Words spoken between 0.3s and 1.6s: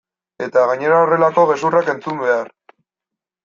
Eta gainera horrelako